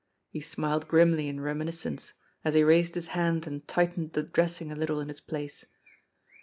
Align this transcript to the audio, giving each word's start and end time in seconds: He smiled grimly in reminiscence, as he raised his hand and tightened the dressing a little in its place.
He 0.31 0.41
smiled 0.41 0.87
grimly 0.87 1.27
in 1.27 1.41
reminiscence, 1.41 2.13
as 2.43 2.55
he 2.55 2.63
raised 2.63 2.95
his 2.95 3.09
hand 3.09 3.45
and 3.45 3.67
tightened 3.67 4.13
the 4.13 4.23
dressing 4.23 4.71
a 4.71 4.75
little 4.75 4.99
in 4.99 5.11
its 5.11 5.21
place. 5.21 5.65